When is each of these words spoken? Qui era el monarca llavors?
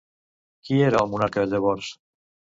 Qui 0.69 0.79
era 0.87 1.03
el 1.03 1.13
monarca 1.13 1.45
llavors? 1.53 1.93